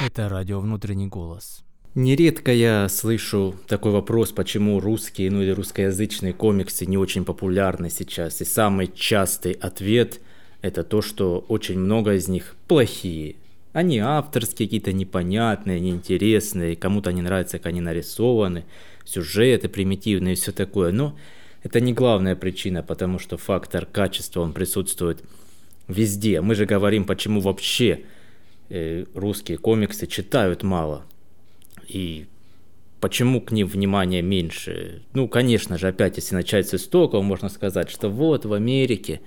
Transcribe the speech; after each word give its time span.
Это 0.00 0.28
радио 0.28 0.60
«Внутренний 0.60 1.08
голос». 1.08 1.64
Нередко 1.96 2.52
я 2.52 2.88
слышу 2.88 3.56
такой 3.66 3.90
вопрос, 3.90 4.30
почему 4.30 4.78
русские, 4.78 5.32
ну 5.32 5.42
или 5.42 5.50
русскоязычные 5.50 6.32
комиксы 6.32 6.86
не 6.86 6.96
очень 6.96 7.24
популярны 7.24 7.90
сейчас. 7.90 8.40
И 8.40 8.44
самый 8.44 8.86
частый 8.94 9.52
ответ– 9.52 10.20
это 10.62 10.84
то, 10.84 11.02
что 11.02 11.44
очень 11.48 11.80
много 11.80 12.14
из 12.14 12.28
них 12.28 12.54
плохие. 12.68 13.36
Они 13.72 13.98
авторские, 13.98 14.68
какие-то 14.68 14.92
непонятные, 14.92 15.80
неинтересные, 15.80 16.76
кому-то 16.76 17.12
не 17.12 17.22
нравится, 17.22 17.58
как 17.58 17.66
они 17.66 17.80
нарисованы, 17.80 18.66
сюжеты 19.04 19.68
примитивные 19.68 20.34
и 20.34 20.36
все 20.36 20.52
такое. 20.52 20.92
Но 20.92 21.18
это 21.64 21.80
не 21.80 21.92
главная 21.92 22.36
причина, 22.36 22.84
потому 22.84 23.18
что 23.18 23.36
фактор 23.36 23.84
качества, 23.84 24.42
он 24.42 24.52
присутствует 24.52 25.24
везде. 25.88 26.40
Мы 26.40 26.54
же 26.54 26.66
говорим, 26.66 27.04
почему 27.04 27.40
вообще 27.40 28.04
русские 29.14 29.58
комиксы 29.58 30.06
читают 30.06 30.62
мало. 30.62 31.04
И 31.86 32.26
почему 33.00 33.40
к 33.40 33.52
ним 33.52 33.66
внимания 33.66 34.22
меньше? 34.22 35.02
Ну, 35.14 35.28
конечно 35.28 35.78
же, 35.78 35.88
опять, 35.88 36.16
если 36.16 36.34
начать 36.34 36.68
с 36.68 36.74
истоков, 36.74 37.24
можно 37.24 37.48
сказать, 37.48 37.90
что 37.90 38.08
вот 38.08 38.44
в 38.44 38.52
Америке, 38.52 39.20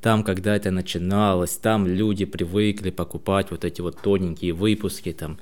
там, 0.00 0.22
когда 0.22 0.56
это 0.56 0.70
начиналось, 0.70 1.56
там 1.56 1.86
люди 1.86 2.24
привыкли 2.24 2.90
покупать 2.90 3.50
вот 3.50 3.64
эти 3.64 3.80
вот 3.80 4.00
тоненькие 4.00 4.52
выпуски, 4.52 5.12
там, 5.12 5.38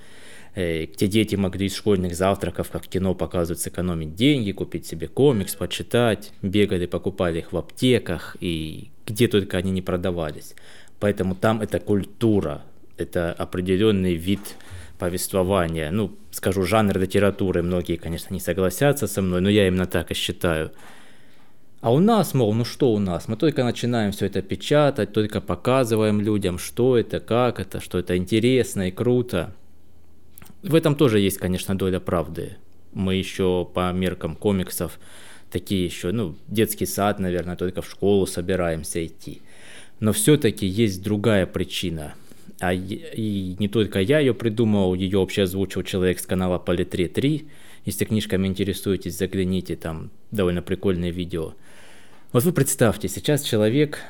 э, 0.55 0.87
где 0.87 1.07
дети 1.07 1.37
могли 1.37 1.67
из 1.67 1.77
школьных 1.77 2.17
завтраков, 2.17 2.71
как 2.71 2.87
кино 2.87 3.15
показывают, 3.15 3.61
сэкономить 3.61 4.15
деньги, 4.15 4.53
купить 4.53 4.87
себе 4.87 5.09
комикс, 5.09 5.55
почитать, 5.55 6.33
бегали, 6.43 6.87
покупали 6.87 7.41
их 7.41 7.53
в 7.53 7.57
аптеках, 7.57 8.37
и 8.41 8.91
где 9.07 9.29
только 9.29 9.59
они 9.59 9.71
не 9.71 9.83
продавались. 9.83 10.55
Поэтому 11.01 11.35
там 11.35 11.61
это 11.61 11.81
культура, 11.81 12.63
это 12.97 13.33
определенный 13.33 14.15
вид 14.15 14.57
повествования. 14.99 15.91
Ну, 15.91 16.17
скажу, 16.31 16.65
жанр 16.65 16.99
литературы, 16.99 17.63
многие, 17.63 17.97
конечно, 17.97 18.33
не 18.33 18.41
согласятся 18.41 19.07
со 19.07 19.23
мной, 19.23 19.41
но 19.41 19.51
я 19.51 19.67
именно 19.67 19.87
так 19.87 20.11
и 20.11 20.15
считаю. 20.15 20.73
А 21.81 21.93
у 21.93 21.99
нас, 21.99 22.33
мол, 22.33 22.55
ну 22.55 22.65
что 22.65 22.93
у 22.93 22.99
нас? 22.99 23.29
Мы 23.29 23.37
только 23.37 23.63
начинаем 23.63 24.13
все 24.13 24.27
это 24.27 24.41
печатать, 24.41 25.13
только 25.13 25.43
показываем 25.43 26.21
людям, 26.21 26.59
что 26.59 26.97
это, 26.97 27.21
как 27.21 27.61
это, 27.61 27.81
что 27.81 27.99
это 27.99 28.17
интересно 28.17 28.89
и 28.89 28.91
круто. 28.91 29.55
В 30.63 30.75
этом 30.75 30.95
тоже 30.95 31.21
есть, 31.21 31.37
конечно, 31.37 31.77
доля 31.77 32.01
правды. 32.01 32.57
Мы 32.95 33.17
еще 33.17 33.69
по 33.75 33.93
меркам 33.93 34.35
комиксов 34.35 34.99
такие 35.51 35.85
еще, 35.85 36.11
ну, 36.13 36.37
детский 36.49 36.87
сад, 36.87 37.19
наверное, 37.19 37.57
только 37.57 37.83
в 37.83 37.91
школу 37.91 38.27
собираемся 38.27 39.05
идти. 39.05 39.43
Но 40.01 40.13
все-таки 40.13 40.67
есть 40.67 41.03
другая 41.03 41.45
причина. 41.47 42.15
А 42.65 42.73
и 42.73 43.57
не 43.59 43.69
только 43.69 44.01
я 44.01 44.21
ее 44.21 44.33
придумал, 44.33 44.95
ее 44.95 45.19
вообще 45.19 45.43
озвучил 45.43 45.83
человек 45.83 46.19
с 46.19 46.25
канала 46.25 46.59
Политре 46.59 47.09
3. 47.09 47.47
Если 47.85 48.07
книжками 48.07 48.47
интересуетесь, 48.47 49.19
загляните, 49.19 49.77
там 49.77 50.11
довольно 50.31 50.63
прикольное 50.63 51.11
видео. 51.11 51.53
Вот 52.33 52.43
вы 52.45 52.53
представьте, 52.53 53.09
сейчас 53.09 53.43
человек 53.43 54.01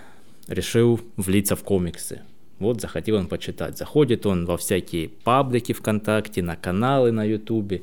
решил 0.47 1.01
влиться 1.17 1.57
в 1.57 1.65
комиксы. 1.65 2.21
Вот 2.61 2.81
захотел 2.81 3.17
он 3.17 3.27
почитать. 3.27 3.77
Заходит 3.77 4.25
он 4.25 4.47
во 4.47 4.57
всякие 4.57 5.09
паблики 5.09 5.73
ВКонтакте, 5.73 6.41
на 6.41 6.55
каналы 6.55 7.11
на 7.11 7.25
Ютубе. 7.25 7.83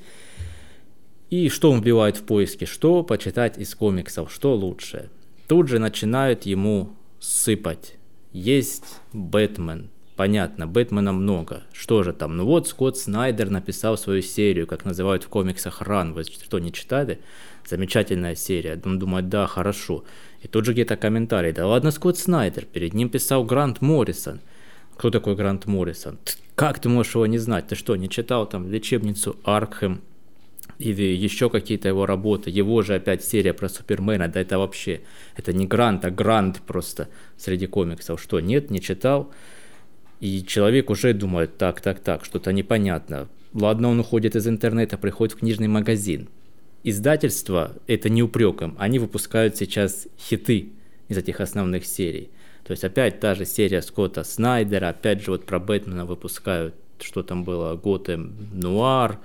И 1.30 1.50
что 1.50 1.72
он 1.72 1.82
вбивает 1.82 2.16
в 2.16 2.24
поиске? 2.24 2.66
Что 2.66 3.04
почитать 3.04 3.58
из 3.58 3.76
комиксов? 3.76 4.32
Что 4.32 4.56
лучше? 4.56 5.10
Тут 5.50 5.68
же 5.68 5.80
начинают 5.80 6.46
ему 6.46 6.92
сыпать. 7.20 7.96
Есть 8.32 9.02
Бэтмен. 9.12 9.90
Понятно, 10.22 10.68
Бэтмена 10.68 11.14
много. 11.14 11.64
Что 11.74 12.04
же 12.04 12.14
там? 12.14 12.38
Ну 12.38 12.46
вот 12.46 12.68
Скотт 12.68 12.96
Снайдер 12.96 13.50
написал 13.50 13.98
свою 13.98 14.22
серию, 14.22 14.68
как 14.68 14.86
называют 14.86 15.24
в 15.24 15.30
комиксах 15.30 15.82
Ран. 15.82 16.14
Вы 16.14 16.26
что, 16.26 16.60
не 16.60 16.72
читали? 16.72 17.22
Замечательная 17.66 18.36
серия. 18.36 18.80
Он 18.86 19.00
думает, 19.00 19.30
да, 19.30 19.48
хорошо. 19.48 20.04
И 20.44 20.48
тут 20.48 20.66
же 20.66 20.74
где-то 20.74 20.96
комментарий. 20.96 21.54
Да 21.54 21.66
ладно, 21.66 21.90
Скотт 21.90 22.20
Снайдер. 22.20 22.66
Перед 22.66 22.94
ним 22.94 23.10
писал 23.10 23.44
Грант 23.44 23.82
Моррисон. 23.82 24.42
Кто 24.96 25.10
такой 25.10 25.36
Грант 25.36 25.66
Моррисон? 25.66 26.20
Как 26.54 26.78
ты 26.78 26.88
можешь 26.88 27.16
его 27.16 27.26
не 27.26 27.40
знать? 27.40 27.70
Ты 27.70 27.74
что, 27.74 27.96
не 27.96 28.08
читал 28.08 28.46
там 28.48 28.72
лечебницу 28.72 29.38
Аркхэм? 29.44 30.02
или 30.78 31.16
еще 31.16 31.50
какие-то 31.50 31.88
его 31.88 32.06
работы, 32.06 32.50
его 32.52 32.84
же 32.84 32.96
опять 32.96 33.24
серия 33.24 33.54
про 33.54 33.70
Супермена, 33.70 34.28
да 34.28 34.40
это 34.42 34.58
вообще, 34.58 35.02
это 35.36 35.54
не 35.54 35.68
Грант, 35.68 36.06
а 36.06 36.10
Грант 36.10 36.62
просто 36.62 37.08
среди 37.38 37.68
комиксов, 37.68 38.20
что 38.20 38.40
нет, 38.40 38.72
не 38.72 38.82
читал, 38.82 39.32
и 40.22 40.46
человек 40.46 40.90
уже 40.90 41.14
думает, 41.14 41.58
так, 41.58 41.82
так, 41.82 42.00
так, 42.00 42.24
что-то 42.24 42.54
непонятно, 42.54 43.28
ладно, 43.54 43.90
он 43.90 44.00
уходит 44.00 44.38
из 44.38 44.48
интернета, 44.48 44.98
приходит 44.98 45.36
в 45.36 45.40
книжный 45.40 45.68
магазин, 45.68 46.30
издательства, 46.84 47.74
это 47.88 48.10
не 48.10 48.24
упреком, 48.24 48.76
они 48.80 49.00
выпускают 49.00 49.58
сейчас 49.58 50.08
хиты 50.18 50.70
из 51.10 51.18
этих 51.18 51.42
основных 51.42 51.86
серий, 51.86 52.30
то 52.64 52.72
есть 52.72 52.86
опять 52.86 53.20
та 53.20 53.36
же 53.36 53.46
серия 53.46 53.82
Скотта 53.82 54.24
Снайдера, 54.24 54.88
опять 54.88 55.22
же 55.22 55.32
вот 55.32 55.46
про 55.46 55.60
Бэтмена 55.60 56.06
выпускают, 56.06 56.76
что 57.02 57.22
там 57.22 57.44
было, 57.44 57.76
Готэм 57.76 58.34
Нуар, 58.54 59.20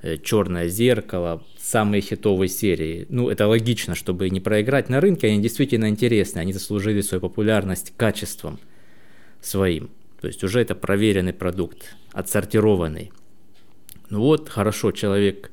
Э, 0.00 0.16
Черное 0.16 0.68
зеркало, 0.68 1.42
самые 1.58 2.02
хитовые 2.02 2.48
серии. 2.48 3.06
Ну, 3.08 3.30
это 3.30 3.48
логично, 3.48 3.94
чтобы 3.96 4.30
не 4.30 4.40
проиграть 4.40 4.88
на 4.88 5.00
рынке, 5.00 5.26
они 5.26 5.42
действительно 5.42 5.88
интересны, 5.88 6.38
они 6.38 6.52
заслужили 6.52 7.00
свою 7.00 7.20
популярность 7.20 7.92
качеством 7.96 8.60
своим. 9.40 9.90
То 10.20 10.26
есть 10.26 10.42
уже 10.42 10.60
это 10.60 10.74
проверенный 10.74 11.32
продукт, 11.32 11.94
отсортированный. 12.12 13.12
Ну 14.10 14.20
вот, 14.20 14.48
хорошо, 14.48 14.90
человек 14.90 15.50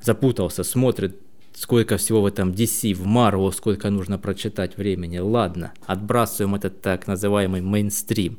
запутался, 0.00 0.64
смотрит, 0.64 1.16
сколько 1.54 1.96
всего 1.96 2.22
в 2.22 2.26
этом 2.26 2.50
DC, 2.50 2.94
в 2.94 3.06
Marvel, 3.06 3.52
сколько 3.52 3.88
нужно 3.90 4.18
прочитать 4.18 4.76
времени. 4.76 5.18
Ладно, 5.18 5.72
отбрасываем 5.86 6.54
этот 6.54 6.82
так 6.82 7.06
называемый 7.06 7.62
мейнстрим. 7.62 8.38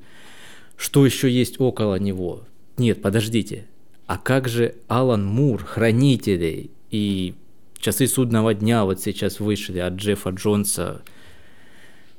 Что 0.78 1.06
еще 1.06 1.30
есть 1.30 1.60
около 1.60 1.96
него? 1.96 2.44
Нет, 2.78 3.02
подождите, 3.02 3.66
а 4.06 4.18
как 4.18 4.48
же 4.50 4.76
Алан 4.88 5.26
Мур, 5.26 5.64
Хранители 5.64 6.70
и 6.92 7.34
Часы 7.80 8.08
судного 8.08 8.54
дня 8.54 8.84
вот 8.84 9.00
сейчас 9.00 9.40
вышли 9.40 9.80
от 9.80 9.94
Джеффа 9.94 10.32
Джонса, 10.32 11.04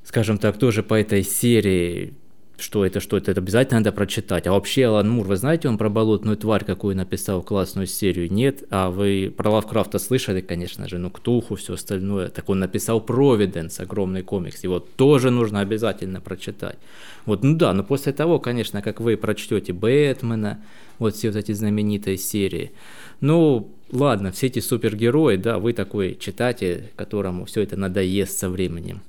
скажем 0.05 0.39
так, 0.39 0.59
тоже 0.59 0.83
по 0.83 0.95
этой 0.95 1.23
серии 1.23 2.15
что 2.59 2.87
это, 2.87 3.01
что 3.01 3.17
это, 3.17 3.31
это 3.31 3.41
обязательно 3.41 3.81
надо 3.81 3.93
прочитать. 3.93 4.47
А 4.47 4.53
вообще 4.53 4.87
Алан 4.87 5.11
Мур, 5.11 5.27
вы 5.27 5.37
знаете, 5.37 5.69
он 5.69 5.79
про 5.79 5.89
болотную 5.89 6.37
тварь, 6.37 6.65
какую 6.65 6.97
написал 6.97 7.43
классную 7.43 7.87
серию? 7.87 8.33
Нет, 8.33 8.65
а 8.71 8.91
вы 8.91 9.33
про 9.37 9.51
Лавкрафта 9.51 9.99
слышали, 9.99 10.41
конечно 10.41 10.89
же, 10.89 10.99
ну, 10.99 11.11
Ктуху, 11.11 11.57
все 11.57 11.75
остальное. 11.75 12.29
Так 12.29 12.49
он 12.49 12.59
написал 12.59 13.01
Провиденс, 13.01 13.81
огромный 13.81 14.23
комикс, 14.23 14.65
его 14.65 14.81
тоже 14.81 15.31
нужно 15.31 15.61
обязательно 15.61 16.21
прочитать. 16.21 16.79
Вот, 17.27 17.43
ну 17.43 17.57
да, 17.57 17.73
но 17.73 17.85
после 17.85 18.13
того, 18.13 18.39
конечно, 18.39 18.83
как 18.83 19.01
вы 19.01 19.17
прочтете 19.17 19.73
Бэтмена, 19.73 20.61
вот 20.99 21.15
все 21.15 21.29
вот 21.29 21.37
эти 21.37 21.53
знаменитые 21.53 22.17
серии, 22.17 22.73
ну, 23.21 23.71
ладно, 23.93 24.33
все 24.33 24.47
эти 24.47 24.61
супергерои, 24.61 25.37
да, 25.37 25.59
вы 25.59 25.73
такой 25.73 26.17
читатель, 26.19 26.91
которому 26.97 27.45
все 27.45 27.63
это 27.63 27.77
надоест 27.77 28.39
со 28.39 28.49
временем 28.49 29.03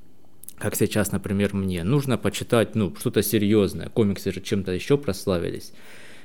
как 0.58 0.76
сейчас, 0.76 1.12
например, 1.12 1.54
мне, 1.54 1.84
нужно 1.84 2.18
почитать, 2.18 2.76
ну, 2.76 2.94
что-то 3.00 3.22
серьезное. 3.22 3.90
Комиксы 3.90 4.32
же 4.32 4.42
чем-то 4.42 4.72
еще 4.72 4.98
прославились. 4.98 5.72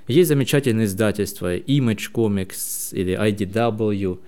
Есть 0.09 0.29
замечательное 0.29 0.87
издательство 0.87 1.57
Image 1.57 2.11
Comics 2.13 2.93
или 2.93 3.17
IDW, 3.17 4.19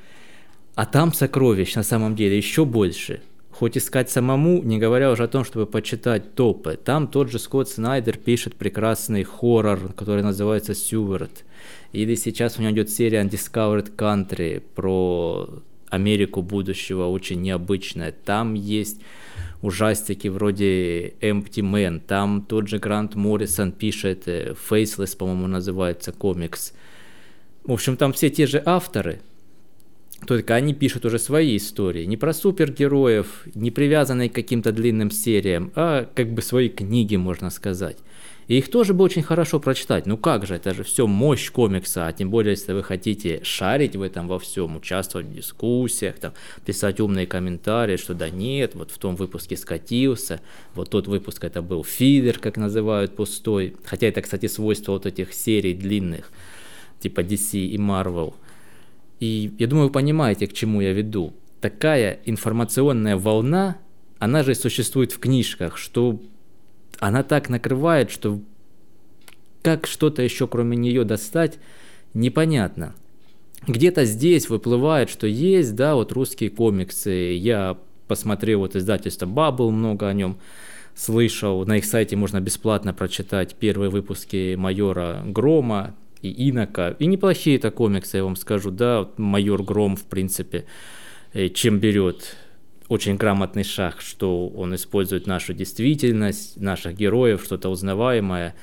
а 0.75 0.87
там 0.87 1.13
сокровищ 1.13 1.75
на 1.75 1.83
самом 1.83 2.15
деле 2.17 2.37
еще 2.37 2.65
больше. 2.65 3.23
Хоть 3.51 3.79
искать 3.79 4.11
самому, 4.11 4.63
не 4.63 4.79
говоря 4.79 5.11
уже 5.13 5.25
о 5.25 5.29
том, 5.29 5.45
чтобы 5.45 5.67
почитать 5.67 6.35
топы. 6.35 6.77
Там 6.77 7.07
тот 7.07 7.31
же 7.31 7.39
Скотт 7.39 7.69
Снайдер 7.69 8.19
пишет 8.19 8.57
прекрасный 8.57 9.23
хоррор, 9.23 9.93
который 9.95 10.23
называется 10.23 10.75
Сюверт. 10.75 11.45
Или 11.93 12.17
сейчас 12.17 12.59
у 12.59 12.63
него 12.63 12.73
идет 12.73 12.91
серия 12.91 13.23
Undiscovered 13.23 13.95
Country 13.95 14.61
про 14.75 15.63
Америку 15.95 16.43
будущего, 16.43 17.07
очень 17.07 17.41
необычная. 17.41 18.13
Там 18.13 18.55
есть 18.55 19.01
ужастики 19.63 20.29
вроде 20.29 21.15
Empty 21.21 21.63
Man, 21.63 22.01
там 22.01 22.43
тот 22.43 22.69
же 22.69 22.79
Грант 22.79 23.15
Моррисон 23.15 23.73
пишет, 23.73 24.25
э, 24.27 24.55
Faceless, 24.71 25.17
по-моему, 25.17 25.47
называется 25.47 26.13
комикс. 26.13 26.73
В 27.65 27.73
общем, 27.73 27.97
там 27.97 28.13
все 28.13 28.29
те 28.29 28.47
же 28.47 28.63
авторы, 28.65 29.21
только 30.27 30.55
они 30.55 30.75
пишут 30.75 31.07
уже 31.07 31.19
свои 31.19 31.57
истории, 31.57 32.05
не 32.05 32.17
про 32.17 32.33
супергероев, 32.33 33.47
не 33.55 33.71
привязанные 33.71 34.29
к 34.29 34.35
каким-то 34.35 34.71
длинным 34.73 35.11
сериям, 35.11 35.73
а 35.75 36.09
как 36.15 36.33
бы 36.33 36.43
свои 36.43 36.69
книги, 36.69 37.17
можно 37.17 37.51
сказать. 37.51 37.97
И 38.49 38.59
их 38.59 38.71
тоже 38.71 38.95
бы 38.95 39.05
очень 39.05 39.23
хорошо 39.23 39.59
прочитать. 39.59 40.07
Ну 40.07 40.17
как 40.17 40.47
же, 40.47 40.55
это 40.55 40.75
же 40.75 40.83
все 40.83 41.07
мощь 41.07 41.51
комикса, 41.51 42.07
а 42.07 42.13
тем 42.13 42.31
более, 42.31 42.53
если 42.53 42.73
вы 42.73 42.83
хотите 42.83 43.41
шарить 43.43 43.97
в 43.97 44.03
этом 44.03 44.29
во 44.29 44.39
всем, 44.39 44.77
участвовать 44.77 45.27
в 45.29 45.35
дискуссиях, 45.35 46.17
там, 46.19 46.33
писать 46.65 47.01
умные 47.01 47.27
комментарии, 47.27 47.97
что 47.97 48.15
да 48.15 48.29
нет, 48.29 48.75
вот 48.75 48.91
в 48.91 48.99
том 48.99 49.17
выпуске 49.17 49.57
скатился, 49.57 50.41
вот 50.75 50.91
тот 50.91 51.07
выпуск 51.07 51.45
это 51.45 51.63
был 51.63 51.85
фидер, 51.85 52.39
как 52.39 52.57
называют, 52.57 53.17
пустой. 53.17 53.77
Хотя 53.85 54.09
это, 54.09 54.21
кстати, 54.23 54.47
свойство 54.47 54.93
вот 54.93 55.07
этих 55.07 55.33
серий 55.33 55.75
длинных. 55.75 56.31
типа 57.01 57.21
DC 57.21 57.59
и 57.59 57.77
Marvel. 57.77 58.35
И 59.21 59.53
я 59.59 59.67
думаю, 59.67 59.87
вы 59.87 59.93
понимаете, 59.93 60.47
к 60.47 60.53
чему 60.53 60.81
я 60.81 60.93
веду. 60.93 61.33
Такая 61.61 62.21
информационная 62.27 63.17
волна, 63.17 63.79
она 64.19 64.43
же 64.43 64.55
существует 64.55 65.13
в 65.13 65.19
книжках, 65.19 65.79
что 65.79 66.21
она 67.01 67.23
так 67.23 67.49
накрывает, 67.49 68.11
что 68.11 68.41
как 69.63 69.87
что-то 69.87 70.23
еще 70.23 70.47
кроме 70.47 70.77
нее 70.77 71.05
достать, 71.05 71.59
непонятно. 72.13 72.95
Где-то 73.67 74.05
здесь 74.05 74.51
выплывает, 74.51 75.09
что 75.09 75.27
есть, 75.27 75.75
да, 75.75 75.95
вот 75.95 76.13
русские 76.13 76.51
комиксы. 76.51 77.11
Я 77.11 77.79
посмотрел 78.07 78.61
вот 78.61 78.77
издательство 78.77 79.27
Bubble, 79.27 79.71
много 79.71 80.07
о 80.07 80.13
нем 80.13 80.37
слышал. 80.95 81.65
На 81.65 81.79
их 81.79 81.87
сайте 81.87 82.15
можно 82.15 82.41
бесплатно 82.41 82.93
прочитать 82.93 83.55
первые 83.55 83.91
выпуски 83.91 84.55
Майора 84.55 85.23
Грома 85.25 85.95
и 86.21 86.51
Инока. 86.51 86.91
И 86.99 87.07
неплохие 87.07 87.57
это 87.57 87.71
комиксы, 87.71 88.19
я 88.19 88.25
вам 88.25 88.37
скажу, 88.37 88.71
да, 88.71 89.09
Майор 89.17 89.63
Гром, 89.63 89.97
в 89.97 90.05
принципе, 90.05 90.67
э, 91.33 91.49
чем 91.49 91.79
берет 91.79 92.37
очень 92.89 93.17
грамотный 93.17 93.65
шаг, 93.65 94.01
что 94.01 94.49
он 94.49 94.75
использует 94.75 95.27
нашу 95.27 95.55
действительность, 95.55 96.61
наших 96.61 96.97
героев, 96.97 97.43
что-то 97.45 97.69
узнаваемое. 97.71 98.55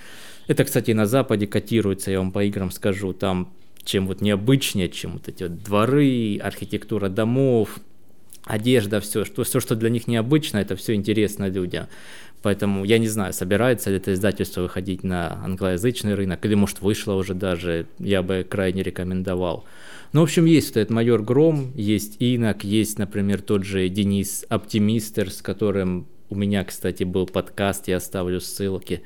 Это, 0.48 0.64
кстати, 0.64 0.92
на 0.92 1.06
Западе 1.06 1.48
котируется, 1.48 2.12
я 2.12 2.20
вам 2.20 2.32
по 2.32 2.44
играм 2.44 2.72
скажу, 2.72 3.14
там 3.14 3.54
чем 3.84 4.08
вот 4.08 4.22
необычнее, 4.22 4.90
чем 4.90 5.14
вот 5.14 5.28
эти 5.28 5.44
вот 5.44 5.64
дворы, 5.64 6.38
архитектура 6.42 7.10
домов, 7.10 7.80
одежда, 8.46 9.00
все, 9.00 9.26
что, 9.26 9.44
все, 9.44 9.60
что 9.60 9.76
для 9.76 9.90
них 9.90 10.08
необычно, 10.08 10.58
это 10.58 10.76
все 10.76 10.94
интересно 10.94 11.48
людям. 11.48 11.88
Поэтому 12.42 12.86
я 12.86 12.98
не 12.98 13.08
знаю, 13.08 13.34
собирается 13.34 13.92
ли 13.92 13.98
это 13.98 14.14
издательство 14.14 14.62
выходить 14.62 15.04
на 15.04 15.44
англоязычный 15.44 16.16
рынок, 16.16 16.44
или 16.46 16.56
может 16.56 16.82
вышло 16.82 17.14
уже 17.14 17.34
даже, 17.34 17.86
я 18.00 18.24
бы 18.24 18.46
крайне 18.48 18.82
рекомендовал. 18.82 19.66
Ну, 20.13 20.19
в 20.19 20.24
общем, 20.24 20.44
есть 20.44 20.69
вот 20.69 20.78
этот 20.78 20.90
майор 20.92 21.22
Гром, 21.22 21.72
есть 21.74 22.18
Инок, 22.19 22.66
есть, 22.66 23.00
например, 23.00 23.42
тот 23.42 23.63
же 23.63 23.88
Денис 23.88 24.46
Оптимистер, 24.50 25.31
с 25.31 25.42
которым 25.42 26.06
у 26.30 26.36
меня, 26.36 26.66
кстати, 26.66 27.06
был 27.06 27.25
подкаст, 27.25 27.88
я 27.88 27.96
оставлю 27.96 28.42
ссылки. 28.42 29.04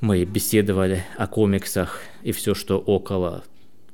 Мы 0.00 0.24
беседовали 0.24 1.04
о 1.16 1.26
комиксах 1.26 2.02
и 2.22 2.30
все, 2.30 2.54
что 2.54 2.78
около. 2.78 3.42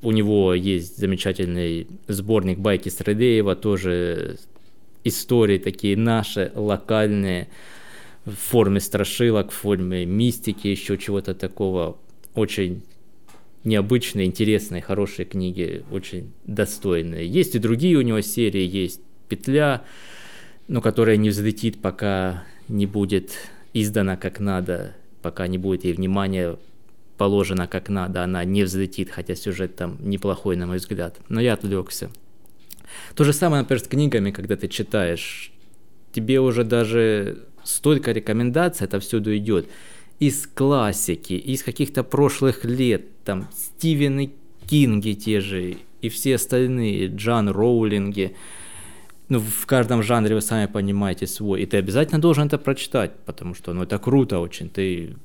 У 0.02 0.12
него 0.12 0.52
есть 0.52 0.98
замечательный 0.98 1.86
сборник 2.08 2.58
байки 2.58 2.90
Средеева, 2.90 3.56
тоже 3.56 4.36
истории 5.04 5.56
такие 5.56 5.96
наши, 5.96 6.52
локальные, 6.54 7.48
в 8.26 8.34
форме 8.34 8.80
страшилок, 8.80 9.50
в 9.50 9.54
форме 9.54 10.04
мистики, 10.04 10.68
еще 10.68 10.98
чего-то 10.98 11.34
такого. 11.34 11.96
Очень 12.34 12.82
необычные, 13.64 14.26
интересные, 14.26 14.82
хорошие 14.82 15.26
книги, 15.26 15.84
очень 15.90 16.32
достойные. 16.44 17.26
Есть 17.26 17.54
и 17.54 17.58
другие 17.58 17.96
у 17.96 18.02
него 18.02 18.20
серии, 18.20 18.66
есть 18.66 19.00
«Петля», 19.28 19.82
но 20.68 20.80
которая 20.80 21.16
не 21.16 21.30
взлетит, 21.30 21.80
пока 21.80 22.44
не 22.68 22.86
будет 22.86 23.32
издана 23.72 24.16
как 24.16 24.40
надо, 24.40 24.94
пока 25.22 25.46
не 25.46 25.58
будет 25.58 25.84
ей 25.84 25.92
внимания 25.92 26.56
положено 27.16 27.66
как 27.68 27.88
надо, 27.88 28.24
она 28.24 28.44
не 28.44 28.64
взлетит, 28.64 29.10
хотя 29.10 29.34
сюжет 29.34 29.76
там 29.76 29.96
неплохой, 30.00 30.56
на 30.56 30.66
мой 30.66 30.78
взгляд. 30.78 31.18
Но 31.28 31.40
я 31.40 31.54
отвлекся. 31.54 32.10
То 33.14 33.24
же 33.24 33.32
самое, 33.32 33.62
например, 33.62 33.82
с 33.82 33.88
книгами, 33.88 34.30
когда 34.30 34.56
ты 34.56 34.68
читаешь. 34.68 35.52
Тебе 36.12 36.40
уже 36.40 36.64
даже 36.64 37.46
столько 37.64 38.12
рекомендаций 38.12 38.86
отовсюду 38.86 39.36
идет 39.36 39.68
из 40.18 40.46
классики, 40.46 41.34
из 41.34 41.62
каких-то 41.62 42.02
прошлых 42.04 42.64
лет, 42.64 43.06
там 43.24 43.48
Стивены 43.54 44.32
Кинги 44.66 45.12
те 45.12 45.40
же 45.40 45.76
и 46.00 46.08
все 46.08 46.34
остальные, 46.34 47.06
Джан 47.06 47.48
Роулинги. 47.48 48.34
Ну, 49.28 49.38
в 49.40 49.66
каждом 49.66 50.02
жанре 50.02 50.34
вы 50.34 50.40
сами 50.40 50.66
понимаете 50.66 51.26
свой. 51.26 51.62
И 51.62 51.66
ты 51.66 51.78
обязательно 51.78 52.20
должен 52.20 52.46
это 52.46 52.58
прочитать, 52.58 53.12
потому 53.24 53.54
что 53.54 53.72
ну, 53.72 53.84
это 53.84 53.98
круто 53.98 54.40
очень. 54.40 54.68
Ты 54.68 55.16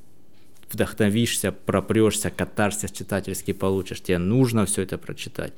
вдохновишься, 0.71 1.51
пропрешься, 1.51 2.29
катарсис 2.29 2.91
читательский 2.91 3.53
получишь. 3.53 4.01
Тебе 4.01 4.17
нужно 4.17 4.65
все 4.65 4.83
это 4.83 4.97
прочитать. 4.97 5.53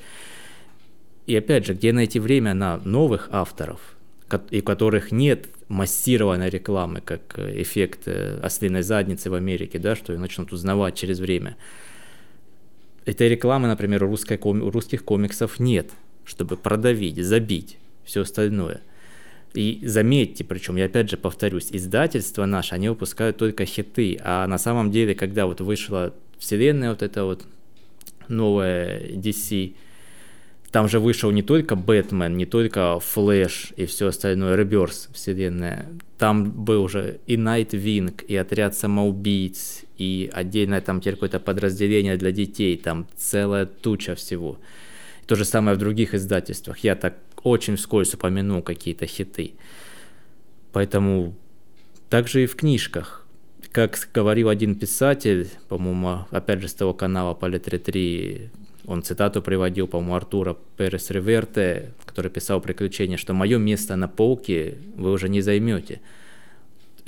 И 1.28 1.36
опять 1.36 1.66
же, 1.66 1.74
где 1.74 1.94
найти 1.94 2.20
время 2.20 2.54
на 2.54 2.78
новых 2.78 3.30
авторов, 3.32 3.80
и 4.50 4.62
которых 4.62 5.12
нет 5.12 5.50
массированной 5.68 6.50
рекламы, 6.50 7.02
как 7.02 7.22
э, 7.38 7.62
эффект 7.62 8.08
э, 8.08 8.40
ослиной 8.42 8.82
задницы 8.84 9.30
в 9.30 9.34
Америке, 9.34 9.80
да, 9.80 9.96
что 9.96 10.14
ее 10.14 10.20
начнут 10.20 10.52
узнавать 10.54 10.96
через 10.96 11.20
время. 11.20 11.58
Этой 13.06 13.30
рекламы, 13.30 13.68
например, 13.68 14.04
у, 14.04 14.07
русской, 14.07 14.40
у 14.42 14.69
русских 14.72 15.04
комиксов 15.04 15.60
нет, 15.60 15.92
чтобы 16.25 16.57
продавить, 16.57 17.18
забить 17.24 17.78
все 18.04 18.22
остальное. 18.22 18.81
И 19.54 19.81
заметьте, 19.84 20.44
причем 20.44 20.75
я 20.75 20.86
опять 20.86 21.10
же 21.10 21.18
повторюсь, 21.18 21.69
издательства 21.72 22.46
наши, 22.46 22.75
они 22.75 22.90
выпускают 22.90 23.38
только 23.38 23.66
хиты, 23.66 24.19
а 24.24 24.46
на 24.46 24.57
самом 24.57 24.92
деле, 24.92 25.16
когда 25.16 25.48
вот 25.48 25.60
вышла 25.62 26.13
вселенная 26.38 26.92
вот 26.92 27.01
эта 27.01 27.25
вот 27.25 27.46
новая 28.28 29.02
DC, 29.02 29.74
там 30.72 30.88
же 30.88 31.00
вышел 31.00 31.31
не 31.31 31.42
только 31.42 31.75
Бэтмен, 31.75 32.38
не 32.38 32.45
только 32.45 33.00
Флэш 33.00 33.74
и 33.75 33.86
все 33.88 34.07
остальное, 34.07 34.56
Реберс 34.56 35.10
вселенная. 35.13 35.88
Там 36.19 36.52
был 36.52 36.84
уже 36.84 37.19
и 37.25 37.38
Найтвинг, 37.38 38.22
и 38.24 38.36
отряд 38.36 38.78
самоубийц, 38.78 39.86
и 40.00 40.30
отдельное 40.34 40.81
там 40.81 41.01
теперь 41.01 41.16
какое-то 41.16 41.40
подразделение 41.40 42.18
для 42.18 42.31
детей, 42.31 42.78
там 42.78 43.06
целая 43.18 43.66
туча 43.66 44.16
всего. 44.16 44.57
То 45.28 45.36
же 45.36 45.46
самое 45.46 45.75
в 45.75 45.80
других 45.80 46.16
издательствах. 46.16 46.80
Я 46.80 46.96
так 46.96 47.16
очень 47.44 47.75
вскользь 47.75 48.13
упомяну 48.13 48.63
какие-то 48.63 49.06
хиты. 49.06 49.54
Поэтому 50.72 51.36
также 52.10 52.44
и 52.44 52.48
в 52.48 52.56
книжках. 52.56 53.28
Как 53.72 54.10
говорил 54.13 54.50
один 54.50 54.75
писатель, 54.75 55.50
по-моему, 55.68 56.25
опять 56.31 56.62
же 56.62 56.68
с 56.68 56.74
того 56.74 56.94
канала 56.94 57.34
Политре 57.34 57.78
3, 57.78 58.50
он 58.88 59.04
цитату 59.04 59.42
приводил, 59.44 59.88
по-моему, 59.88 60.16
Артура 60.16 60.57
Перес 60.78 61.12
Реверте, 61.12 61.94
который 62.06 62.31
писал 62.31 62.62
«Приключения», 62.62 63.18
что 63.18 63.34
«мое 63.34 63.60
место 63.60 63.95
на 63.95 64.07
полке 64.07 64.78
вы 64.95 65.12
уже 65.12 65.30
не 65.30 65.42
займете». 65.42 66.02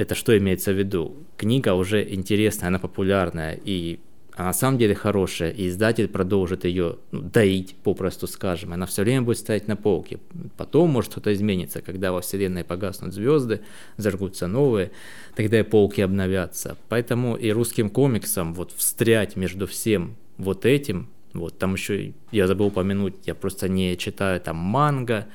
Это 0.02 0.16
что 0.16 0.36
имеется 0.36 0.72
в 0.72 0.80
виду? 0.80 1.16
Книга 1.38 1.76
уже 1.76 2.04
интересная, 2.12 2.70
она 2.70 2.80
популярная, 2.80 3.60
и 3.64 4.00
она 4.34 4.48
на 4.48 4.54
самом 4.54 4.80
деле 4.80 4.96
хорошая, 4.96 5.52
и 5.52 5.68
издатель 5.68 6.08
продолжит 6.08 6.66
ее 6.66 6.98
ну, 7.12 7.22
доить, 7.22 7.76
попросту 7.84 8.26
скажем. 8.26 8.74
Она 8.74 8.88
все 8.88 9.04
время 9.04 9.22
будет 9.22 9.38
стоять 9.38 9.68
на 9.68 9.76
полке. 9.76 10.18
Потом 10.58 10.90
может 10.90 11.12
что-то 11.12 11.32
изменится, 11.32 11.84
когда 11.84 12.12
во 12.12 12.22
Вселенной 12.22 12.64
погаснут 12.64 13.14
звезды, 13.14 13.62
зажгутся 13.98 14.48
новые, 14.48 14.90
тогда 15.36 15.60
и 15.60 15.64
полки 15.64 16.02
обновятся. 16.02 16.78
Поэтому 16.90 17.36
и 17.36 17.52
русским 17.52 17.92
комиксам 17.92 18.56
вот 18.56 18.72
встрять 18.72 19.36
между 19.36 19.68
всем 19.68 20.16
вот 20.40 20.66
этим 20.66 21.10
вот, 21.34 21.60
там 21.60 21.76
еще, 21.76 22.14
я 22.32 22.48
забыл 22.48 22.68
упомянуть, 22.68 23.14
я 23.26 23.36
просто 23.36 23.70
не 23.70 23.96
читаю 23.98 24.42
там 24.42 24.56
манго 24.56 25.28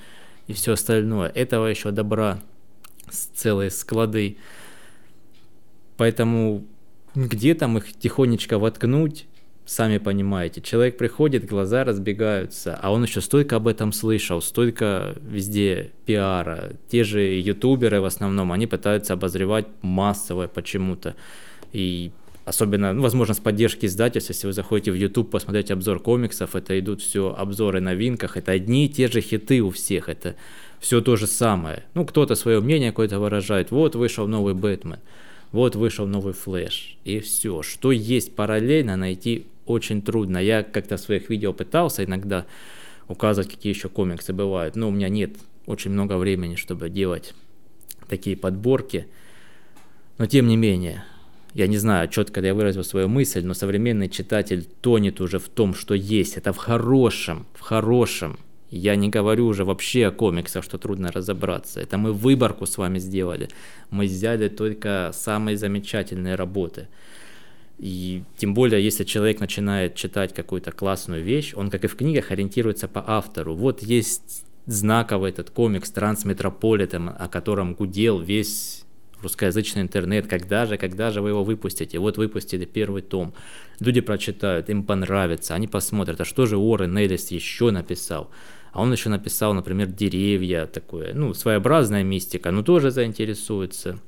и 0.49 0.52
все 0.52 0.73
остальное. 0.73 1.29
Этого 1.29 1.67
еще 1.67 1.93
добра 1.93 2.40
целые 3.11 3.71
склады. 3.71 4.38
Поэтому 5.97 6.65
где 7.17 7.55
там 7.55 7.79
их 7.79 7.93
тихонечко 7.95 8.59
воткнуть, 8.59 9.26
сами 9.65 9.99
понимаете. 9.99 10.61
Человек 10.61 10.97
приходит, 10.99 11.47
глаза 11.47 11.83
разбегаются, 11.83 12.79
а 12.81 12.93
он 12.93 13.03
еще 13.03 13.21
столько 13.21 13.57
об 13.57 13.67
этом 13.67 13.93
слышал, 13.93 14.41
столько 14.41 15.17
везде 15.23 15.93
пиара. 16.05 16.75
Те 16.88 17.05
же 17.05 17.23
ютуберы 17.23 18.00
в 18.00 18.05
основном, 18.05 18.53
они 18.53 18.67
пытаются 18.67 19.15
обозревать 19.15 19.67
массовое 19.83 20.47
почему-то. 20.47 21.17
И 21.73 22.12
особенно, 22.45 22.93
ну, 22.93 23.03
возможно, 23.03 23.35
с 23.35 23.41
поддержки 23.41 23.87
издательств, 23.87 24.31
если 24.31 24.47
вы 24.47 24.53
заходите 24.53 24.93
в 24.93 24.95
YouTube, 24.95 25.31
посмотреть 25.31 25.71
обзор 25.71 26.00
комиксов, 26.00 26.55
это 26.55 26.79
идут 26.79 27.00
все 27.00 27.35
обзоры 27.37 27.81
новинках, 27.81 28.37
это 28.37 28.53
одни 28.53 28.87
и 28.87 28.88
те 28.88 29.09
же 29.09 29.21
хиты 29.21 29.62
у 29.62 29.71
всех, 29.71 30.09
это 30.09 30.37
все 30.79 31.00
то 31.00 31.17
же 31.17 31.26
самое. 31.26 31.85
Ну, 31.95 32.05
кто-то 32.05 32.35
свое 32.35 32.61
мнение 32.61 32.91
какое-то 32.91 33.19
выражает, 33.19 33.73
вот 33.73 33.97
вышел 33.97 34.29
новый 34.29 34.55
Бэтмен, 34.55 35.00
вот 35.57 35.75
вышел 35.75 36.07
новый 36.07 36.35
Флэш, 36.35 36.99
и 37.05 37.21
все. 37.21 37.63
Что 37.63 37.91
есть 37.91 38.37
параллельно, 38.37 38.97
найти 38.97 39.47
очень 39.65 40.03
трудно. 40.03 40.39
Я 40.39 40.63
как-то 40.63 40.99
в 40.99 41.01
своих 41.01 41.31
видео 41.31 41.53
пытался 41.53 42.05
иногда 42.05 42.47
указывать, 43.09 43.51
какие 43.51 43.73
еще 43.73 43.89
комиксы 43.89 44.33
бывают, 44.33 44.77
но 44.77 44.89
у 44.89 44.91
меня 44.91 45.09
нет 45.09 45.37
очень 45.65 45.93
много 45.93 46.19
времени, 46.19 46.57
чтобы 46.57 46.91
делать 46.91 47.35
такие 48.07 48.37
подборки. 48.37 49.07
Но 50.19 50.27
тем 50.27 50.47
не 50.47 50.57
менее, 50.57 51.05
я 51.55 51.67
не 51.67 51.79
знаю, 51.79 52.09
четко 52.09 52.41
ли 52.41 52.49
я 52.49 52.55
выразил 52.55 52.85
свою 52.85 53.09
мысль, 53.09 53.43
но 53.43 53.55
современный 53.55 54.11
читатель 54.11 54.65
тонет 54.83 55.23
уже 55.23 55.39
в 55.39 55.49
том, 55.49 55.75
что 55.75 55.95
есть. 55.95 56.37
Это 56.37 56.53
в 56.53 56.59
хорошем, 56.59 57.47
в 57.55 57.61
хорошем. 57.61 58.39
Я 58.70 58.96
не 58.96 59.08
говорю 59.08 59.46
уже 59.46 59.64
вообще 59.64 60.06
о 60.06 60.11
комиксах, 60.11 60.64
что 60.64 60.78
трудно 60.78 61.12
разобраться. 61.12 61.80
Это 61.80 61.99
мы 61.99 62.12
выборку 62.12 62.66
с 62.66 62.78
вами 62.78 62.99
сделали. 62.99 63.49
Мы 63.90 64.06
взяли 64.06 64.49
только 64.49 65.11
самые 65.14 65.56
замечательные 65.56 66.35
работы. 66.35 66.88
И 67.78 68.23
тем 68.38 68.54
более, 68.54 68.82
если 68.82 69.04
человек 69.04 69.40
начинает 69.40 69.94
читать 69.94 70.35
какую-то 70.35 70.73
классную 70.73 71.23
вещь, 71.23 71.52
он, 71.54 71.70
как 71.70 71.85
и 71.85 71.88
в 71.88 71.96
книгах, 71.96 72.30
ориентируется 72.30 72.88
по 72.88 73.04
автору. 73.06 73.54
Вот 73.54 73.82
есть 73.82 74.44
знаковый 74.66 75.30
этот 75.30 75.50
комикс 75.50 75.90
«Трансметрополитен», 75.90 77.11
о 77.16 77.28
котором 77.28 77.75
гудел 77.75 78.18
весь 78.18 78.85
русскоязычный 79.23 79.82
интернет, 79.82 80.26
когда 80.26 80.66
же, 80.66 80.76
когда 80.76 81.11
же 81.11 81.20
вы 81.20 81.30
его 81.30 81.44
выпустите? 81.44 81.99
Вот 81.99 82.18
выпустили 82.18 82.64
первый 82.64 83.02
том, 83.02 83.35
люди 83.80 84.00
прочитают, 84.00 84.68
им 84.70 84.82
понравится, 84.82 85.54
они 85.54 85.68
посмотрят, 85.68 86.20
а 86.20 86.25
что 86.25 86.46
же 86.46 86.56
Уоррен 86.56 86.96
Эллис 86.96 87.30
еще 87.30 87.70
написал? 87.70 88.30
А 88.76 88.83
он 88.83 88.92
еще 88.92 89.09
написал, 89.09 89.54
например, 89.54 89.87
«Деревья», 89.87 90.66
такое, 90.66 91.14
ну, 91.14 91.33
своеобразная 91.33 92.02
мистика, 92.02 92.50
но 92.50 92.62
тоже 92.62 92.90
заинтересуется. 92.90 93.99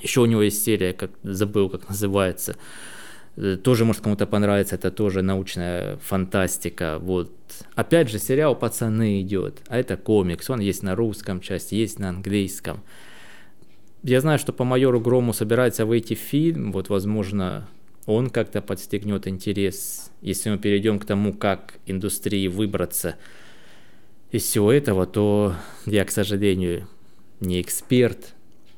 Еще 0.00 0.22
у 0.22 0.26
него 0.26 0.42
есть 0.42 0.64
серия, 0.64 0.92
как 0.92 1.10
забыл, 1.22 1.68
как 1.68 1.88
называется, 1.88 2.56
Э, 3.40 3.56
тоже 3.56 3.84
может 3.84 4.02
кому-то 4.02 4.26
понравится, 4.26 4.74
это 4.74 4.90
тоже 4.90 5.22
научная 5.22 5.96
фантастика, 5.98 6.98
вот. 6.98 7.30
Опять 7.76 8.10
же, 8.10 8.18
сериал 8.18 8.56
«Пацаны» 8.56 9.20
идет, 9.20 9.60
а 9.68 9.78
это 9.78 9.96
комикс, 9.96 10.50
он 10.50 10.58
есть 10.58 10.82
на 10.82 10.96
русском 10.96 11.40
части, 11.40 11.76
есть 11.76 12.00
на 12.00 12.08
английском. 12.08 12.82
Я 14.02 14.20
знаю, 14.20 14.40
что 14.40 14.52
по 14.52 14.64
майору 14.64 15.00
Грому 15.00 15.32
собирается 15.32 15.86
выйти 15.86 16.14
фильм, 16.14 16.72
вот, 16.72 16.88
возможно, 16.88 17.68
он 18.06 18.30
как-то 18.30 18.60
подстегнет 18.60 19.28
интерес, 19.28 20.10
если 20.20 20.50
мы 20.50 20.58
перейдем 20.58 20.98
к 20.98 21.04
тому, 21.04 21.32
как 21.32 21.74
индустрии 21.86 22.48
выбраться 22.48 23.16
из 24.30 24.42
всего 24.42 24.72
этого, 24.72 25.06
то 25.06 25.54
я, 25.86 26.04
к 26.04 26.10
сожалению, 26.10 26.86
не 27.40 27.60
эксперт 27.60 28.34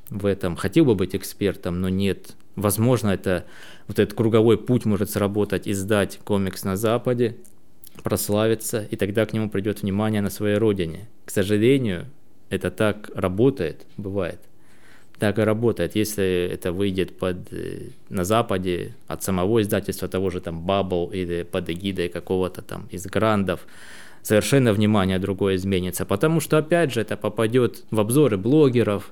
в 0.09 0.25
этом. 0.25 0.55
Хотел 0.55 0.85
бы 0.85 0.95
быть 0.95 1.15
экспертом, 1.15 1.81
но 1.81 1.89
нет. 1.89 2.33
Возможно, 2.55 3.09
это 3.09 3.45
вот 3.87 3.99
этот 3.99 4.15
круговой 4.15 4.57
путь 4.57 4.85
может 4.85 5.09
сработать, 5.09 5.67
издать 5.67 6.19
комикс 6.23 6.63
на 6.63 6.75
Западе, 6.75 7.37
прославиться, 8.03 8.85
и 8.89 8.95
тогда 8.95 9.25
к 9.25 9.33
нему 9.33 9.49
придет 9.49 9.81
внимание 9.81 10.21
на 10.21 10.29
своей 10.29 10.57
родине. 10.57 11.07
К 11.25 11.31
сожалению, 11.31 12.07
это 12.49 12.71
так 12.71 13.09
работает, 13.15 13.85
бывает. 13.97 14.39
Так 15.19 15.37
и 15.37 15.43
работает. 15.43 15.95
Если 15.95 16.49
это 16.51 16.71
выйдет 16.71 17.17
под, 17.17 17.53
э, 17.53 17.89
на 18.09 18.23
Западе 18.23 18.95
от 19.07 19.23
самого 19.23 19.61
издательства 19.61 20.07
того 20.07 20.29
же 20.29 20.41
там 20.41 20.65
Bubble 20.67 21.13
или 21.13 21.43
под 21.43 21.69
эгидой 21.69 22.09
какого-то 22.09 22.61
там 22.61 22.87
из 22.89 23.05
грандов, 23.05 23.67
совершенно 24.23 24.73
внимание 24.73 25.19
другое 25.19 25.55
изменится. 25.55 26.05
Потому 26.05 26.39
что, 26.39 26.57
опять 26.57 26.93
же, 26.93 27.01
это 27.01 27.17
попадет 27.17 27.83
в 27.91 27.99
обзоры 27.99 28.37
блогеров, 28.37 29.11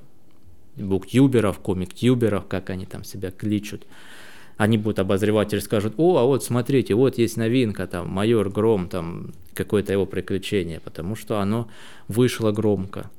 буктюберов, 0.76 1.60
комик-тюберов, 1.60 2.48
как 2.48 2.70
они 2.70 2.86
там 2.86 3.04
себя 3.04 3.32
кличут 3.32 3.86
они 4.60 4.78
будут 4.78 5.00
обозреватели 5.00 5.60
скажут, 5.60 5.94
о, 5.96 6.18
а 6.18 6.26
вот 6.26 6.44
смотрите, 6.44 6.94
вот 6.94 7.18
есть 7.18 7.38
новинка, 7.38 7.88
там, 7.88 8.10
майор 8.10 8.50
Гром, 8.50 8.90
там, 8.90 9.32
какое-то 9.54 9.94
его 9.94 10.06
приключение, 10.06 10.82
потому 10.82 11.16
что 11.16 11.40
оно 11.40 11.70
вышло 12.10 12.52
громко. 12.52 13.10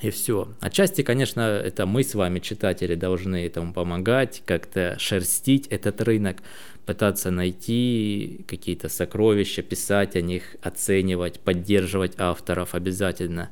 И 0.00 0.10
все. 0.10 0.48
Отчасти, 0.60 1.02
конечно, 1.02 1.40
это 1.40 1.86
мы 1.86 2.04
с 2.04 2.14
вами, 2.14 2.38
читатели, 2.38 2.94
должны 2.94 3.44
этому 3.44 3.72
помогать, 3.72 4.42
как-то 4.46 4.96
шерстить 4.98 5.66
этот 5.68 6.00
рынок, 6.02 6.38
пытаться 6.86 7.30
найти 7.30 8.44
какие-то 8.46 8.88
сокровища, 8.88 9.62
писать 9.62 10.16
о 10.16 10.20
них, 10.20 10.56
оценивать, 10.62 11.40
поддерживать 11.40 12.12
авторов 12.18 12.74
обязательно. 12.74 13.50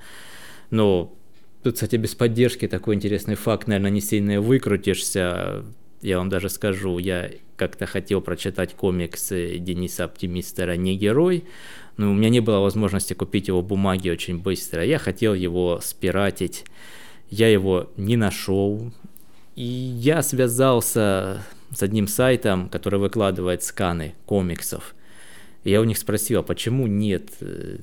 Но 0.70 1.14
тут, 1.62 1.74
кстати, 1.74 1.96
без 1.96 2.14
поддержки 2.14 2.68
такой 2.68 2.94
интересный 2.94 3.34
факт, 3.34 3.66
наверное, 3.66 3.90
не 3.90 4.00
сильно 4.00 4.40
выкрутишься 4.40 5.64
я 6.02 6.18
вам 6.18 6.28
даже 6.28 6.48
скажу, 6.48 6.98
я 6.98 7.30
как-то 7.56 7.86
хотел 7.86 8.20
прочитать 8.20 8.74
комикс 8.74 9.28
Дениса 9.30 10.04
Оптимистера 10.04 10.76
«Не 10.76 10.96
герой», 10.96 11.44
но 11.96 12.10
у 12.10 12.14
меня 12.14 12.28
не 12.28 12.40
было 12.40 12.58
возможности 12.58 13.14
купить 13.14 13.48
его 13.48 13.62
бумаги 13.62 14.10
очень 14.10 14.38
быстро. 14.38 14.84
Я 14.84 14.98
хотел 14.98 15.34
его 15.34 15.80
спиратить, 15.82 16.64
я 17.30 17.48
его 17.48 17.90
не 17.96 18.16
нашел, 18.16 18.92
и 19.54 19.62
я 19.62 20.22
связался 20.22 21.42
с 21.74 21.82
одним 21.82 22.06
сайтом, 22.06 22.68
который 22.68 23.00
выкладывает 23.00 23.62
сканы 23.62 24.14
комиксов. 24.26 24.94
И 25.64 25.70
я 25.70 25.80
у 25.80 25.84
них 25.84 25.98
спросил, 25.98 26.40
а 26.40 26.42
почему 26.42 26.86
нет 26.86 27.30
э, 27.40 27.78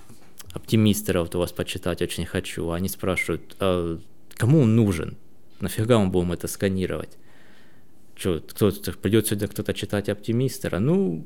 оптимистеров 0.54 1.34
у 1.36 1.40
вас 1.40 1.52
почитать 1.52 2.02
очень 2.02 2.26
хочу. 2.26 2.70
Они 2.72 2.88
спрашивают, 2.88 3.56
а 3.60 4.00
кому 4.36 4.62
он 4.62 4.76
нужен? 4.76 5.18
Нафига 5.60 6.00
мы 6.00 6.10
будем 6.10 6.32
это 6.32 6.48
сканировать? 6.48 7.18
Что, 8.16 8.40
кто 8.40 8.72
придет 9.02 9.28
сегодня 9.28 9.48
кто-то 9.48 9.74
читать 9.74 10.10
оптимистера? 10.10 10.80
Ну, 10.80 11.26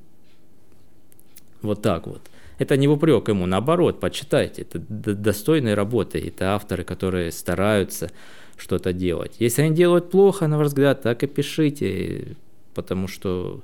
вот 1.62 1.82
так 1.82 2.08
вот. 2.08 2.22
Это 2.60 2.76
не 2.78 2.88
упрек 2.88 3.28
ему, 3.28 3.46
наоборот, 3.46 4.00
почитайте. 4.00 4.64
Это 4.64 4.80
достойные 4.80 5.76
работы. 5.76 6.20
Это 6.20 6.56
авторы, 6.56 6.84
которые 6.84 7.32
стараются 7.32 8.12
что-то 8.58 8.94
делать. 8.94 9.36
Если 9.40 9.62
они 9.62 9.76
делают 9.76 10.10
плохо, 10.10 10.48
на 10.48 10.58
ваш 10.58 10.68
взгляд, 10.68 11.02
так 11.02 11.24
и 11.24 11.28
пишите, 11.28 12.36
потому 12.74 13.08
что 13.08 13.62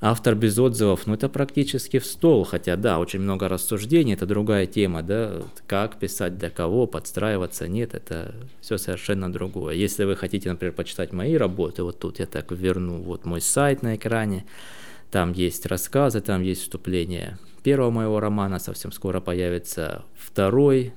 Автор 0.00 0.36
без 0.36 0.56
отзывов, 0.58 1.08
ну 1.08 1.14
это 1.14 1.28
практически 1.28 1.98
в 1.98 2.06
стол, 2.06 2.44
хотя 2.44 2.76
да, 2.76 3.00
очень 3.00 3.18
много 3.18 3.48
рассуждений, 3.48 4.14
это 4.14 4.26
другая 4.26 4.66
тема, 4.66 5.02
да, 5.02 5.42
как 5.66 5.98
писать, 5.98 6.38
для 6.38 6.50
кого, 6.50 6.86
подстраиваться, 6.86 7.66
нет, 7.66 7.94
это 7.94 8.32
все 8.60 8.78
совершенно 8.78 9.32
другое. 9.32 9.74
Если 9.74 10.04
вы 10.04 10.14
хотите, 10.14 10.50
например, 10.50 10.72
почитать 10.72 11.12
мои 11.12 11.34
работы, 11.34 11.82
вот 11.82 11.98
тут 11.98 12.20
я 12.20 12.26
так 12.26 12.52
верну, 12.52 12.98
вот 13.02 13.24
мой 13.24 13.40
сайт 13.40 13.82
на 13.82 13.96
экране, 13.96 14.44
там 15.10 15.32
есть 15.32 15.66
рассказы, 15.66 16.20
там 16.20 16.42
есть 16.42 16.62
вступление 16.62 17.36
первого 17.64 17.90
моего 17.90 18.20
романа, 18.20 18.60
совсем 18.60 18.92
скоро 18.92 19.20
появится 19.20 20.04
второй, 20.16 20.92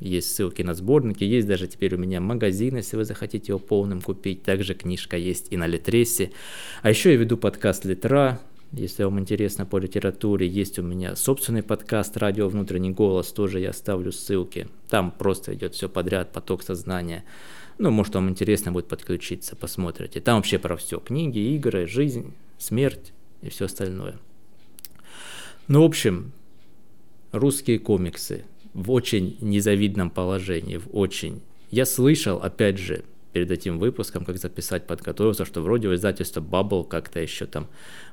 есть 0.00 0.34
ссылки 0.34 0.62
на 0.62 0.74
сборники, 0.74 1.24
есть 1.24 1.46
даже 1.46 1.66
теперь 1.66 1.94
у 1.94 1.98
меня 1.98 2.20
магазин, 2.20 2.76
если 2.76 2.96
вы 2.96 3.04
захотите 3.04 3.52
его 3.52 3.58
полным 3.58 4.00
купить. 4.00 4.42
Также 4.42 4.74
книжка 4.74 5.16
есть 5.16 5.48
и 5.50 5.56
на 5.56 5.66
Литресе. 5.66 6.30
А 6.82 6.90
еще 6.90 7.10
я 7.12 7.16
веду 7.16 7.36
подкаст 7.36 7.84
Литра, 7.84 8.40
если 8.72 9.02
вам 9.02 9.18
интересно 9.18 9.66
по 9.66 9.78
литературе, 9.78 10.46
есть 10.46 10.78
у 10.78 10.82
меня 10.82 11.16
собственный 11.16 11.62
подкаст 11.62 12.16
«Радио 12.16 12.48
Внутренний 12.48 12.90
голос», 12.90 13.32
тоже 13.32 13.60
я 13.60 13.72
ставлю 13.72 14.12
ссылки. 14.12 14.68
Там 14.88 15.10
просто 15.10 15.54
идет 15.54 15.74
все 15.74 15.88
подряд, 15.88 16.32
поток 16.32 16.62
сознания. 16.62 17.24
Ну, 17.78 17.90
может, 17.90 18.14
вам 18.14 18.28
интересно 18.28 18.70
будет 18.70 18.86
подключиться, 18.86 19.56
посмотрите. 19.56 20.20
Там 20.20 20.36
вообще 20.36 20.58
про 20.58 20.76
все. 20.76 21.00
Книги, 21.00 21.38
игры, 21.54 21.86
жизнь, 21.86 22.34
смерть 22.58 23.12
и 23.40 23.48
все 23.48 23.64
остальное. 23.64 24.18
Ну, 25.66 25.82
в 25.82 25.84
общем, 25.84 26.32
русские 27.32 27.78
комиксы– 27.78 28.44
в 28.78 28.92
очень 28.92 29.36
незавидном 29.40 30.08
положении, 30.08 30.76
в 30.76 30.88
очень. 30.92 31.42
Я 31.70 31.84
слышал, 31.84 32.38
опять 32.38 32.78
же, 32.78 33.02
перед 33.32 33.50
этим 33.50 33.78
выпуском, 33.78 34.24
как 34.24 34.38
записать, 34.38 34.86
подготовился, 34.86 35.44
что 35.44 35.60
вроде 35.62 35.88
у 35.88 35.94
издательства 35.94 36.40
Bubble 36.40 36.86
как-то 36.86 37.20
еще 37.20 37.46
там 37.46 37.66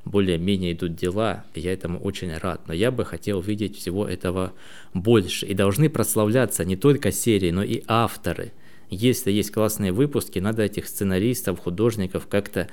более-менее 0.05 0.73
идут 0.73 0.95
дела, 0.95 1.45
и 1.53 1.59
я 1.59 1.71
этому 1.71 1.99
очень 1.99 2.35
рад. 2.35 2.67
Но 2.67 2.73
я 2.73 2.89
бы 2.89 3.05
хотел 3.05 3.41
видеть 3.41 3.77
всего 3.77 4.07
этого 4.07 4.53
больше. 4.95 5.45
И 5.45 5.53
должны 5.53 5.87
прославляться 5.87 6.65
не 6.65 6.75
только 6.75 7.11
серии, 7.11 7.51
но 7.51 7.63
и 7.63 7.83
авторы. 7.87 8.51
Если 8.89 9.31
есть 9.31 9.51
классные 9.51 9.91
выпуски, 9.91 10.39
надо 10.39 10.63
этих 10.63 10.87
сценаристов, 10.87 11.59
художников 11.59 12.27
как-то 12.27 12.69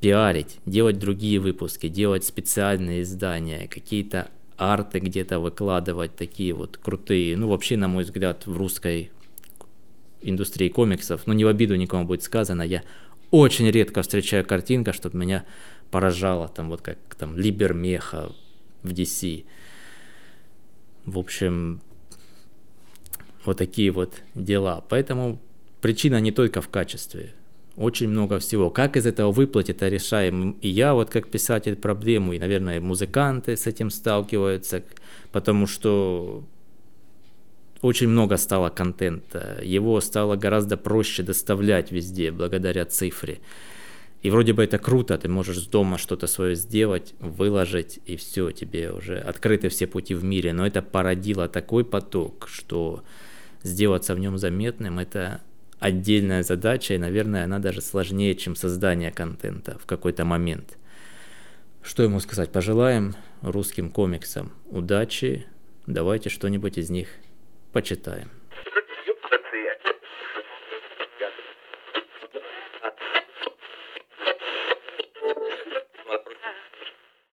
пиарить, 0.00 0.58
делать 0.64 0.98
другие 0.98 1.40
выпуски, 1.40 1.88
делать 1.88 2.24
специальные 2.24 3.02
издания, 3.02 3.68
какие-то 3.68 4.28
арты 4.62 4.98
где-то 4.98 5.38
выкладывать, 5.38 6.14
такие 6.16 6.52
вот 6.52 6.76
крутые. 6.76 7.36
Ну, 7.36 7.48
вообще, 7.48 7.76
на 7.76 7.88
мой 7.88 8.04
взгляд, 8.04 8.46
в 8.46 8.56
русской 8.56 9.10
индустрии 10.20 10.68
комиксов, 10.68 11.26
ну, 11.26 11.32
не 11.32 11.44
в 11.44 11.48
обиду 11.48 11.74
никому 11.76 12.04
будет 12.04 12.22
сказано, 12.22 12.62
я 12.62 12.82
очень 13.30 13.70
редко 13.70 14.02
встречаю 14.02 14.44
картинка, 14.46 14.92
чтобы 14.92 15.18
меня 15.18 15.44
поражало, 15.90 16.48
там, 16.48 16.68
вот 16.68 16.82
как 16.82 16.98
там 17.18 17.36
Либер 17.36 17.74
Меха 17.74 18.32
в 18.82 18.92
DC. 18.92 19.44
В 21.04 21.18
общем, 21.18 21.80
вот 23.44 23.58
такие 23.58 23.90
вот 23.90 24.22
дела. 24.34 24.84
Поэтому 24.88 25.40
причина 25.80 26.20
не 26.20 26.30
только 26.30 26.60
в 26.60 26.68
качестве 26.68 27.34
очень 27.76 28.08
много 28.08 28.38
всего. 28.38 28.70
Как 28.70 28.96
из 28.96 29.06
этого 29.06 29.32
выплыть, 29.32 29.70
это 29.70 29.88
решаем 29.88 30.52
и 30.60 30.68
я, 30.68 30.94
вот 30.94 31.10
как 31.10 31.28
писатель, 31.28 31.76
проблему, 31.76 32.32
и, 32.32 32.38
наверное, 32.38 32.80
музыканты 32.80 33.56
с 33.56 33.66
этим 33.66 33.90
сталкиваются, 33.90 34.82
потому 35.32 35.66
что 35.66 36.44
очень 37.80 38.08
много 38.08 38.36
стало 38.36 38.68
контента, 38.68 39.58
его 39.62 40.00
стало 40.00 40.36
гораздо 40.36 40.76
проще 40.76 41.22
доставлять 41.22 41.90
везде 41.90 42.30
благодаря 42.30 42.84
цифре. 42.84 43.40
И 44.22 44.30
вроде 44.30 44.52
бы 44.52 44.62
это 44.62 44.78
круто, 44.78 45.18
ты 45.18 45.28
можешь 45.28 45.58
с 45.58 45.66
дома 45.66 45.98
что-то 45.98 46.28
свое 46.28 46.54
сделать, 46.54 47.14
выложить, 47.18 47.98
и 48.06 48.16
все, 48.16 48.52
тебе 48.52 48.92
уже 48.92 49.18
открыты 49.18 49.68
все 49.68 49.88
пути 49.88 50.14
в 50.14 50.22
мире. 50.22 50.52
Но 50.52 50.64
это 50.64 50.80
породило 50.80 51.48
такой 51.48 51.84
поток, 51.84 52.46
что 52.48 53.02
сделаться 53.64 54.14
в 54.14 54.20
нем 54.20 54.38
заметным, 54.38 55.00
это 55.00 55.40
отдельная 55.82 56.42
задача, 56.42 56.94
и, 56.94 56.98
наверное, 56.98 57.44
она 57.44 57.58
даже 57.58 57.80
сложнее, 57.80 58.34
чем 58.34 58.54
создание 58.56 59.10
контента 59.10 59.78
в 59.78 59.86
какой-то 59.86 60.24
момент. 60.24 60.78
Что 61.82 62.04
ему 62.04 62.20
сказать? 62.20 62.52
Пожелаем 62.52 63.16
русским 63.40 63.90
комиксам 63.90 64.52
удачи. 64.70 65.46
Давайте 65.86 66.30
что-нибудь 66.30 66.78
из 66.78 66.90
них 66.90 67.08
почитаем. 67.72 68.30